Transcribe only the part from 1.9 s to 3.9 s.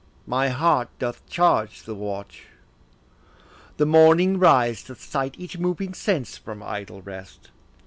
watch; the